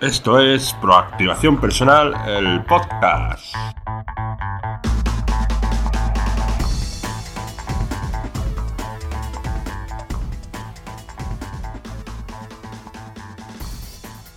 [0.00, 3.54] Esto es Proactivación Personal, el podcast.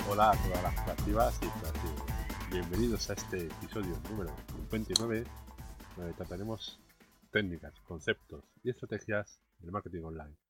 [0.09, 2.03] Hola a todas las proactivas y proactivos.
[2.51, 4.35] Bienvenidos a este episodio número
[4.69, 5.23] 59,
[5.95, 6.77] donde trataremos
[7.31, 10.42] técnicas, conceptos y estrategias del marketing online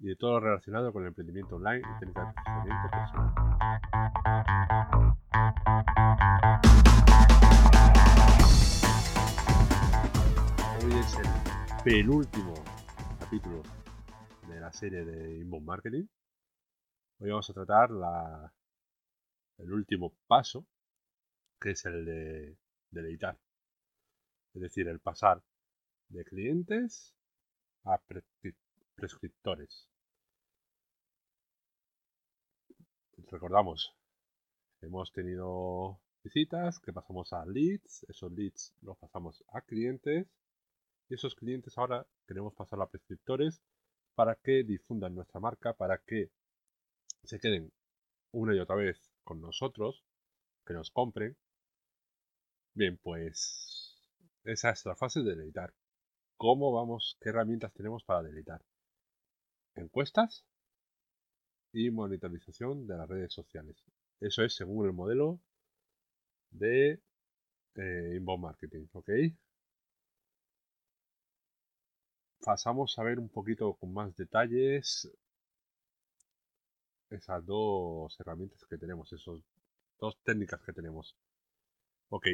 [0.00, 3.34] y de todo lo relacionado con el emprendimiento online y de posicionamiento personal.
[10.84, 12.54] Hoy es el penúltimo
[13.18, 13.62] capítulo
[14.48, 16.06] de la serie de Inbound Marketing.
[17.18, 17.90] Hoy vamos a tratar
[19.58, 20.64] el último paso,
[21.60, 22.56] que es el de
[22.92, 23.36] deleitar.
[24.54, 25.42] Es decir, el pasar
[26.08, 27.12] de clientes
[27.82, 27.98] a
[28.98, 29.88] prescriptores.
[33.30, 33.94] Recordamos,
[34.80, 40.26] hemos tenido visitas que pasamos a leads, esos leads los pasamos a clientes
[41.08, 43.62] y esos clientes ahora queremos pasar a prescriptores
[44.16, 46.30] para que difundan nuestra marca, para que
[47.22, 47.72] se queden
[48.32, 50.02] una y otra vez con nosotros,
[50.66, 51.36] que nos compren.
[52.74, 53.96] Bien, pues
[54.42, 55.72] esa es la fase de deleitar.
[56.36, 57.16] ¿Cómo vamos?
[57.20, 58.67] ¿Qué herramientas tenemos para deleitar?
[59.78, 60.44] Encuestas
[61.72, 63.76] y monitorización de las redes sociales.
[64.20, 65.40] Eso es según el modelo
[66.50, 67.00] de
[67.76, 69.10] eh, inbound marketing, ¿ok?
[72.44, 75.08] Pasamos a ver un poquito con más detalles
[77.10, 79.40] esas dos herramientas que tenemos, esas
[80.00, 81.16] dos técnicas que tenemos.
[82.08, 82.26] Ok,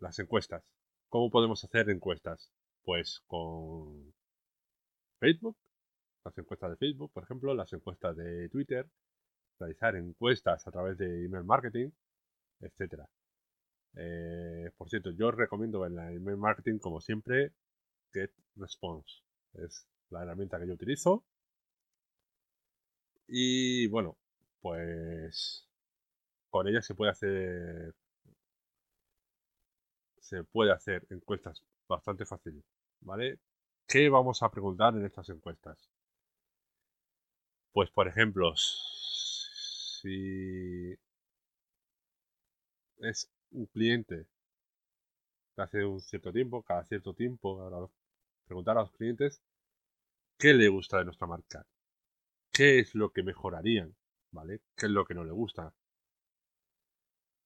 [0.00, 0.62] las encuestas.
[1.08, 2.50] ¿Cómo podemos hacer encuestas?
[2.84, 4.14] Pues con
[5.18, 5.56] Facebook,
[6.24, 8.88] las encuestas de Facebook, por ejemplo, las encuestas de Twitter,
[9.58, 11.90] realizar encuestas a través de email marketing,
[12.60, 13.08] etcétera.
[13.96, 17.52] Eh, por cierto, yo os recomiendo en la email marketing, como siempre,
[18.12, 19.22] GetResponse.
[19.54, 21.24] Es la herramienta que yo utilizo.
[23.28, 24.16] Y bueno,
[24.60, 25.68] pues
[26.50, 27.94] con ella se puede hacer
[30.20, 32.64] se puede hacer encuestas bastante fáciles,
[33.00, 33.38] ¿vale?
[33.86, 35.78] ¿Qué vamos a preguntar en estas encuestas?
[37.74, 40.08] Pues por ejemplo, si
[42.98, 44.26] es un cliente
[45.56, 47.90] hace un cierto tiempo, cada cierto tiempo,
[48.46, 49.40] preguntar a los clientes
[50.38, 51.66] qué le gusta de nuestra marca,
[52.52, 53.96] qué es lo que mejorarían,
[54.30, 54.60] ¿vale?
[54.76, 55.74] ¿Qué es lo que no le gusta?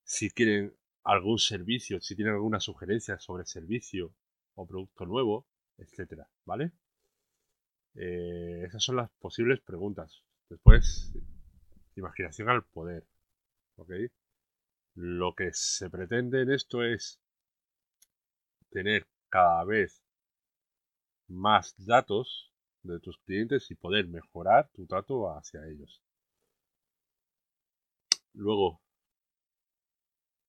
[0.04, 0.74] Si quieren
[1.04, 4.12] algún servicio, si tienen alguna sugerencia sobre servicio
[4.56, 5.46] o producto nuevo,
[5.78, 6.72] etcétera, ¿vale?
[7.94, 10.22] Eh, esas son las posibles preguntas.
[10.48, 11.12] Después,
[11.96, 13.04] imaginación al poder.
[13.76, 13.90] ¿Ok?
[14.94, 17.20] Lo que se pretende en esto es
[18.70, 20.02] tener cada vez
[21.28, 26.02] más datos de tus clientes y poder mejorar tu trato hacia ellos.
[28.34, 28.80] Luego,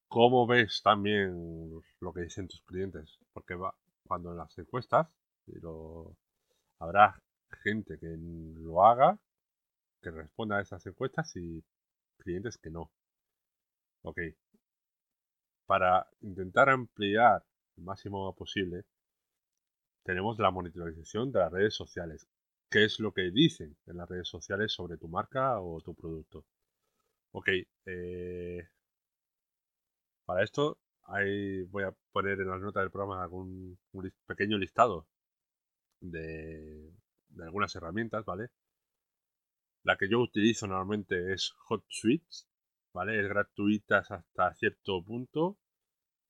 [0.08, 3.18] ¿cómo ves también lo que dicen tus clientes?
[3.34, 3.76] Porque va,
[4.08, 5.08] cuando en las encuestas,
[5.48, 6.16] lo,
[6.80, 7.22] habrá
[7.64, 9.20] gente que lo haga,
[10.02, 11.64] que responda a esas encuestas y
[12.18, 12.92] clientes que no.
[14.04, 14.20] Ok.
[15.66, 17.46] Para intentar ampliar
[17.78, 18.86] el máximo posible,
[20.04, 22.28] tenemos la monitorización de las redes sociales.
[22.70, 26.46] ¿Qué es lo que dicen en las redes sociales sobre tu marca o tu producto?
[27.32, 27.50] Ok.
[27.86, 28.68] Eh,
[30.26, 30.78] para esto
[31.70, 35.08] voy a poner en las notas del programa algún un pequeño listado
[36.02, 36.79] de,
[37.44, 38.50] algunas herramientas, ¿vale?
[39.84, 42.28] La que yo utilizo normalmente es HotSuite,
[42.94, 43.20] ¿vale?
[43.20, 45.58] Es gratuita hasta cierto punto.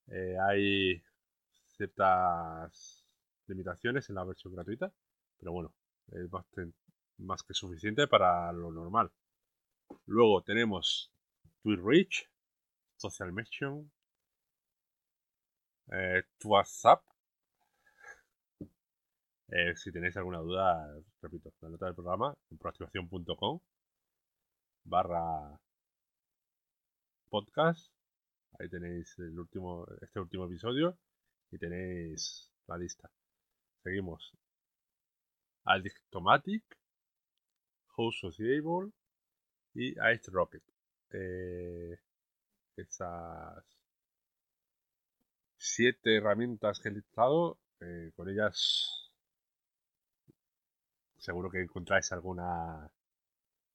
[0.07, 1.03] Eh, hay
[1.67, 3.05] ciertas
[3.47, 4.91] limitaciones en la versión gratuita,
[5.37, 5.73] pero bueno,
[6.11, 6.29] es
[7.17, 9.11] más que suficiente para lo normal.
[10.05, 11.11] Luego tenemos
[11.63, 12.29] TweetReach,
[12.97, 13.91] Social Mention,
[15.91, 17.03] eh, WhatsApp,
[19.51, 23.59] eh, si tenéis alguna duda, repito, la nota del programa en proactivación.com
[24.83, 25.59] barra
[27.29, 27.91] podcast.
[28.59, 30.97] Ahí tenéis el último, este último episodio
[31.51, 33.09] y tenéis la lista.
[33.83, 34.33] Seguimos.
[35.63, 36.63] Addictomatic,
[37.95, 38.91] Host Sociable
[39.73, 40.63] y Ice Rocket.
[41.11, 41.99] Eh,
[42.75, 43.63] esas
[45.57, 49.08] siete herramientas que he listado, eh, con ellas
[51.19, 52.89] seguro que encontráis alguna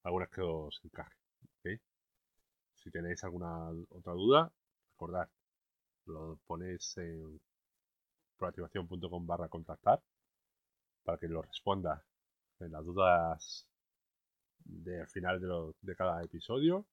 [0.02, 1.16] algunas que os encaje.
[2.76, 4.52] si tenéis alguna otra duda,
[4.92, 5.28] recordad,
[6.06, 7.40] lo ponéis en
[8.38, 10.02] proactivación.com barra contactar
[11.04, 12.04] para que lo responda
[12.60, 13.66] en las dudas
[14.64, 16.86] de final de, de cada episodio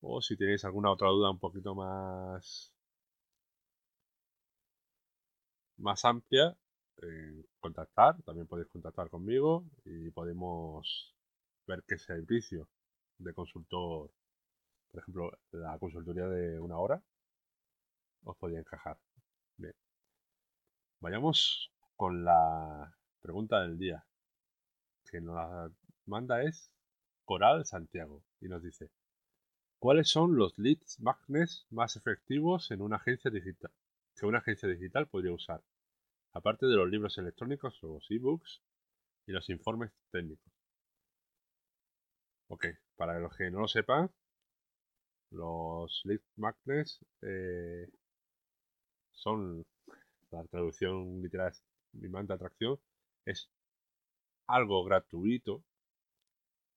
[0.00, 2.72] o si tenéis alguna otra duda un poquito más
[5.76, 6.56] más amplia
[7.60, 11.14] contactar también podéis contactar conmigo y podemos
[11.66, 12.68] ver qué servicio
[13.18, 14.10] de consultor
[14.90, 17.02] por ejemplo la consultoría de una hora
[18.24, 18.98] os podría encajar
[19.56, 19.74] bien
[21.00, 24.04] vayamos con la pregunta del día
[25.10, 25.72] que nos
[26.06, 26.70] manda es
[27.24, 28.90] Coral Santiago y nos dice
[29.82, 33.72] ¿Cuáles son los leads magnets más efectivos en una agencia digital
[34.14, 35.60] que una agencia digital podría usar?
[36.34, 38.62] Aparte de los libros electrónicos, los ebooks
[39.26, 40.52] y los informes técnicos.
[42.48, 44.10] Ok, para los que no lo sepan,
[45.30, 47.88] los lead magnets eh,
[49.12, 49.64] son
[50.30, 51.52] la traducción literal
[51.92, 52.78] mi de atracción
[53.24, 53.48] es
[54.46, 55.62] algo gratuito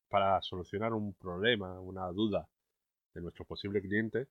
[0.10, 2.48] para solucionar un problema, una duda
[3.13, 4.28] de nuestro posible cliente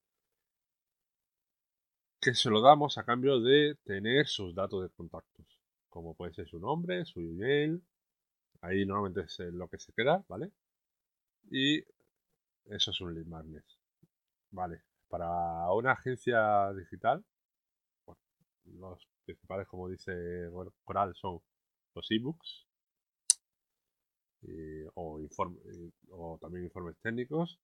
[2.25, 5.47] que se lo damos a cambio de tener sus datos de contactos,
[5.91, 7.82] como puede ser su nombre, su email,
[8.62, 10.50] ahí normalmente es lo que se queda, ¿vale?
[11.50, 11.81] Y
[12.65, 13.65] eso es un lead magnet,
[14.50, 14.82] ¿vale?
[15.09, 17.23] Para una agencia digital,
[18.65, 20.12] los principales, como dice
[20.85, 21.41] Coral, son
[21.94, 22.67] los ebooks
[24.94, 25.59] o, informe,
[26.11, 27.59] o también informes técnicos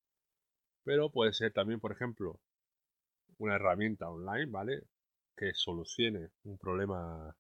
[0.85, 2.41] pero puede ser también, por ejemplo,
[3.41, 4.83] una herramienta online, ¿vale?
[5.37, 7.35] Que solucione un problema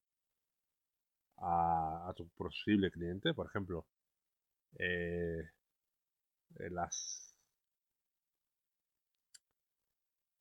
[1.38, 3.35] a, tu posible cliente.
[3.35, 3.87] Por ejemplo,
[4.79, 5.43] eh,
[6.70, 7.35] las,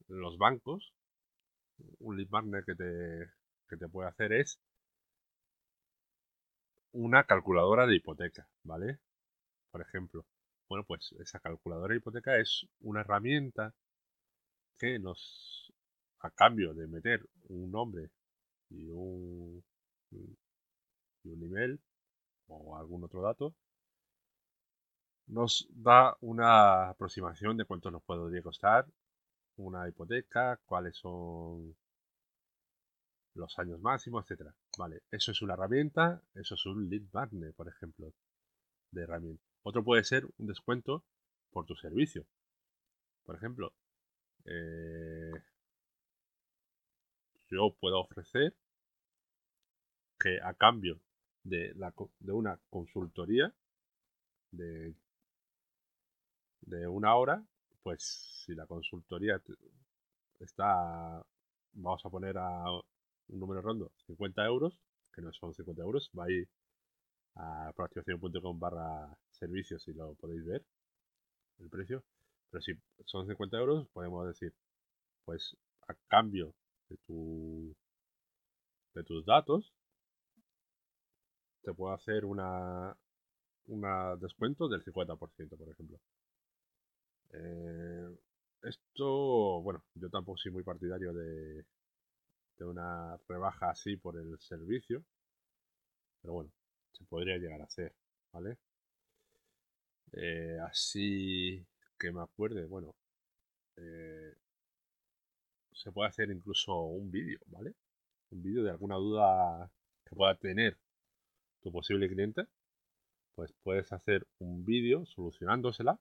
[0.07, 0.93] los bancos,
[1.99, 3.31] un lead que te,
[3.69, 4.59] que te puede hacer es
[6.93, 8.99] una calculadora de hipoteca, ¿vale?
[9.71, 10.25] Por ejemplo,
[10.69, 13.73] bueno, pues esa calculadora de hipoteca es una herramienta
[14.79, 15.71] que nos,
[16.21, 18.09] a cambio de meter un nombre
[18.69, 19.63] y un,
[20.11, 21.79] y un email
[22.47, 23.53] o algún otro dato,
[25.27, 28.87] nos da una aproximación de cuánto nos podría costar
[29.57, 31.75] una hipoteca, cuáles son
[33.35, 34.55] los años máximos, etcétera.
[34.77, 38.13] Vale, eso es una herramienta, eso es un lead magnet, por ejemplo,
[38.91, 39.43] de herramienta.
[39.63, 41.03] Otro puede ser un descuento
[41.51, 42.25] por tu servicio.
[43.23, 43.73] Por ejemplo,
[44.45, 45.31] eh,
[47.49, 48.55] yo puedo ofrecer
[50.19, 50.99] que a cambio
[51.43, 53.53] de, la, de una consultoría
[54.51, 54.93] de,
[56.61, 57.43] de una hora,
[57.83, 58.03] pues
[58.45, 59.41] si la consultoría
[60.39, 61.23] está,
[61.73, 64.79] vamos a poner a un número rondo, 50 euros,
[65.13, 66.25] que no son 50 euros, va
[67.35, 70.65] a proactivación.com barra servicios si lo podéis ver
[71.59, 72.03] el precio
[72.49, 72.73] pero si
[73.05, 74.53] son 50 euros podemos decir
[75.25, 75.55] pues
[75.87, 76.53] a cambio
[76.89, 77.75] de tu
[78.93, 79.73] de tus datos
[81.63, 82.95] te puedo hacer una
[83.67, 85.99] una descuento del 50% por ejemplo
[87.31, 88.17] eh,
[88.63, 91.65] esto bueno yo tampoco soy muy partidario de
[92.57, 95.03] de una rebaja así por el servicio
[96.21, 96.51] pero bueno
[96.99, 97.93] se podría llegar a hacer,
[98.33, 98.57] ¿vale?
[100.11, 101.65] Eh, así
[101.99, 102.95] que me acuerde, bueno,
[103.77, 104.33] eh,
[105.73, 107.75] se puede hacer incluso un vídeo, ¿vale?
[108.31, 109.71] Un vídeo de alguna duda
[110.05, 110.77] que pueda tener
[111.61, 112.47] tu posible cliente,
[113.35, 115.99] pues puedes hacer un vídeo solucionándosela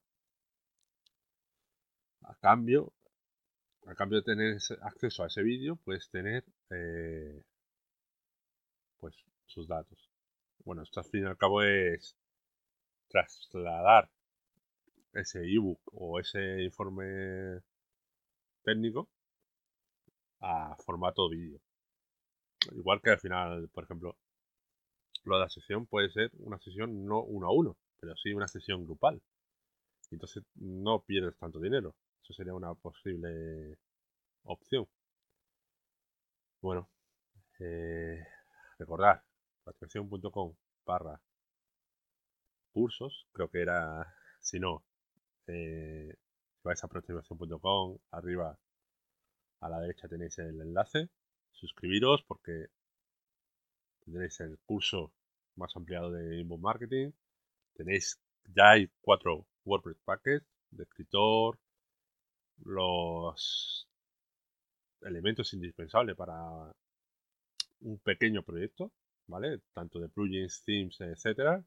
[2.22, 2.92] a cambio
[3.86, 7.42] a cambio de tener acceso a ese vídeo puedes tener eh,
[8.98, 9.14] pues
[9.46, 10.10] sus datos
[10.64, 12.16] bueno, esto al fin y al cabo es
[13.08, 14.10] trasladar
[15.12, 17.60] ese ebook o ese informe
[18.62, 19.08] técnico
[20.40, 21.60] a formato vídeo.
[22.72, 24.16] Igual que al final, por ejemplo,
[25.24, 28.48] lo de la sesión puede ser una sesión no uno a uno, pero sí una
[28.48, 29.20] sesión grupal.
[30.10, 31.94] Entonces no pierdes tanto dinero.
[32.22, 33.78] Eso sería una posible
[34.44, 34.86] opción.
[36.60, 36.88] Bueno,
[37.60, 38.24] eh,
[38.78, 39.22] recordar,
[39.64, 40.54] patrocinación.com
[40.86, 41.20] barra
[42.72, 44.84] cursos, creo que era, si no,
[45.48, 46.14] eh,
[46.62, 48.58] vais a aproximación.com, arriba
[49.60, 51.08] a la derecha tenéis el enlace,
[51.52, 52.68] suscribiros porque
[54.04, 55.12] tendréis el curso
[55.56, 57.10] más ampliado de inbound marketing,
[57.74, 58.20] tenéis,
[58.54, 61.58] ya hay cuatro WordPress packets de escritor,
[62.64, 63.88] los
[65.02, 66.72] elementos indispensables para
[67.80, 68.92] un pequeño proyecto,
[69.26, 69.60] ¿vale?
[69.72, 71.62] Tanto de plugins, themes, etcétera.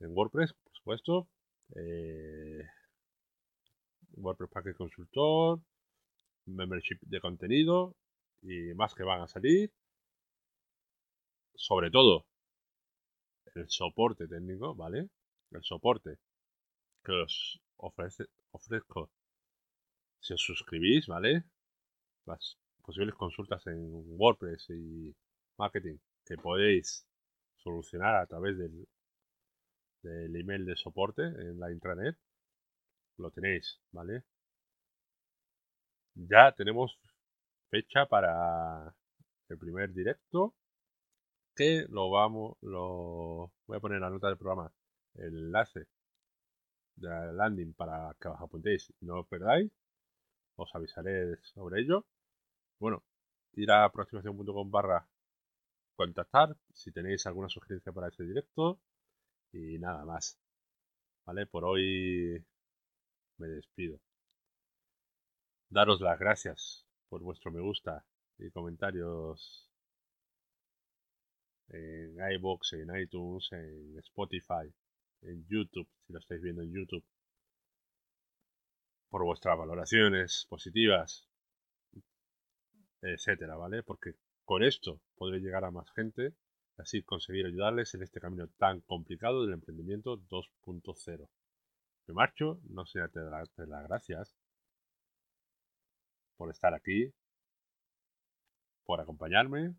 [0.00, 1.28] En WordPress, por supuesto.
[1.74, 2.62] Eh,
[4.16, 5.60] WordPress Package Consultor,
[6.46, 7.96] membership de contenido
[8.42, 9.72] y más que van a salir.
[11.54, 12.26] Sobre todo,
[13.54, 15.08] el soporte técnico, ¿vale?
[15.50, 16.18] El soporte
[17.04, 19.10] que os ofrezco
[20.20, 21.44] si os suscribís, ¿vale?
[22.26, 23.78] Las posibles consultas en
[24.18, 25.14] WordPress y
[25.58, 27.06] marketing que podéis
[27.56, 28.86] solucionar a través del,
[30.02, 32.16] del email de soporte en la intranet,
[33.18, 34.24] lo tenéis, ¿vale?
[36.14, 36.98] Ya tenemos
[37.70, 38.94] fecha para
[39.48, 40.54] el primer directo
[41.54, 44.72] que lo vamos, lo voy a poner en la nota del programa,
[45.14, 45.86] el enlace
[46.96, 49.70] de la landing para que os apuntéis y no os perdáis.
[50.56, 52.06] Os avisaré sobre ello.
[52.78, 53.02] Bueno,
[53.54, 55.08] ir a aproximación.com barra
[55.96, 58.80] contactar si tenéis alguna sugerencia para este directo
[59.52, 60.38] y nada más.
[61.26, 62.44] Vale, por hoy
[63.38, 64.00] me despido.
[65.70, 68.04] Daros las gracias por vuestro me gusta
[68.38, 69.70] y comentarios
[71.68, 74.72] en iBox, en iTunes, en Spotify,
[75.22, 77.04] en YouTube, si lo estáis viendo en YouTube,
[79.08, 81.26] por vuestras valoraciones positivas,
[83.00, 83.82] etcétera, ¿vale?
[83.82, 86.34] Porque con esto podré llegar a más gente
[86.82, 91.28] así conseguir ayudarles en este camino tan complicado del emprendimiento 2.0.
[92.08, 93.48] Me marcho, no sé, te las
[93.88, 94.36] gracias
[96.36, 97.12] por estar aquí,
[98.84, 99.74] por acompañarme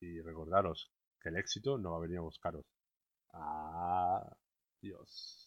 [0.00, 0.90] y recordaros
[1.20, 2.64] que el éxito no va a venir a buscaros.
[3.32, 5.40] Adiós.